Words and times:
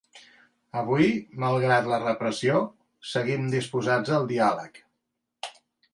Avui, 0.79 1.09
malgrat 1.43 1.91
la 1.91 1.99
repressió, 2.05 2.57
seguim 3.13 3.47
disposats 3.57 4.17
al 4.19 4.29
diàleg. 4.33 4.83